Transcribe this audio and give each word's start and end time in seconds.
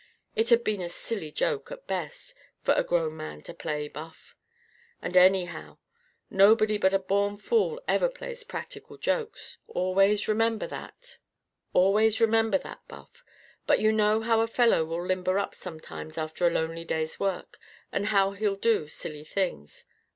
It 0.35 0.49
had 0.49 0.63
been 0.63 0.81
a 0.81 0.89
silly 0.89 1.31
joke, 1.31 1.71
at 1.71 1.85
best, 1.85 2.33
for 2.63 2.73
a 2.73 2.83
grown 2.83 3.15
man 3.17 3.43
to 3.43 3.53
play, 3.53 3.87
Buff. 3.87 4.35
"And, 4.99 5.15
anyhow, 5.15 5.77
nobody 6.27 6.79
but 6.79 6.91
a 6.91 6.97
born 6.97 7.37
fool 7.37 7.79
ever 7.87 8.09
plays 8.09 8.43
practical 8.43 8.97
jokes. 8.97 9.59
Always 9.67 10.27
remember 10.27 10.65
that, 10.65 11.19
Buff. 11.71 13.23
But 13.67 13.79
you 13.79 13.91
know 13.91 14.21
how 14.21 14.41
a 14.41 14.47
fellow 14.47 14.85
will 14.85 15.05
limber 15.05 15.37
up 15.37 15.53
sometimes 15.53 16.17
after 16.17 16.47
a 16.47 16.51
lonely 16.51 16.83
day's 16.83 17.19
work, 17.19 17.59
and 17.91 18.07
how 18.07 18.31
he'll 18.31 18.55
do 18.55 18.87
silly 18.87 19.23
things. 19.23 19.85